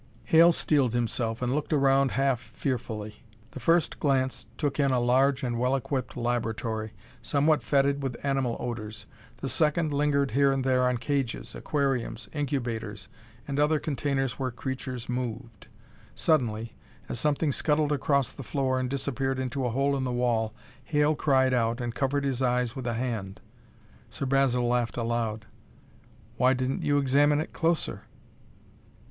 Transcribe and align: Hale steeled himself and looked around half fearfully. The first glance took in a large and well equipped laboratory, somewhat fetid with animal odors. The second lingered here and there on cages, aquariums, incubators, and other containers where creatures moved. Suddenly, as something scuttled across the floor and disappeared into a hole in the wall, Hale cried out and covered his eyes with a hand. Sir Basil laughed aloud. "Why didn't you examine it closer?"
Hale 0.23 0.51
steeled 0.51 0.93
himself 0.95 1.43
and 1.43 1.53
looked 1.53 1.71
around 1.71 2.13
half 2.13 2.39
fearfully. 2.39 3.21
The 3.51 3.59
first 3.59 3.99
glance 3.99 4.47
took 4.57 4.79
in 4.79 4.89
a 4.91 4.99
large 4.99 5.43
and 5.43 5.59
well 5.59 5.75
equipped 5.75 6.17
laboratory, 6.17 6.93
somewhat 7.21 7.61
fetid 7.61 8.01
with 8.01 8.17
animal 8.25 8.57
odors. 8.59 9.05
The 9.41 9.47
second 9.47 9.93
lingered 9.93 10.31
here 10.31 10.51
and 10.51 10.63
there 10.63 10.87
on 10.89 10.97
cages, 10.97 11.53
aquariums, 11.53 12.27
incubators, 12.33 13.09
and 13.47 13.59
other 13.59 13.77
containers 13.77 14.39
where 14.39 14.49
creatures 14.49 15.07
moved. 15.07 15.67
Suddenly, 16.15 16.73
as 17.07 17.19
something 17.19 17.51
scuttled 17.51 17.91
across 17.91 18.31
the 18.31 18.41
floor 18.41 18.79
and 18.79 18.89
disappeared 18.89 19.37
into 19.37 19.67
a 19.67 19.69
hole 19.69 19.95
in 19.95 20.03
the 20.03 20.11
wall, 20.11 20.51
Hale 20.83 21.13
cried 21.13 21.53
out 21.53 21.79
and 21.79 21.93
covered 21.93 22.23
his 22.23 22.41
eyes 22.41 22.75
with 22.75 22.87
a 22.87 22.95
hand. 22.95 23.39
Sir 24.09 24.25
Basil 24.25 24.67
laughed 24.67 24.97
aloud. 24.97 25.45
"Why 26.37 26.53
didn't 26.55 26.81
you 26.81 26.97
examine 26.97 27.39
it 27.39 27.53
closer?" 27.53 28.05